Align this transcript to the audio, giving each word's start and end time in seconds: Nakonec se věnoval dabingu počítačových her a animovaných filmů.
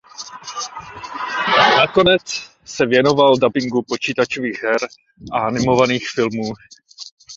Nakonec 1.77 2.51
se 2.65 2.85
věnoval 2.85 3.37
dabingu 3.37 3.81
počítačových 3.87 4.63
her 4.63 4.77
a 5.31 5.37
animovaných 5.39 6.09
filmů. 6.09 6.53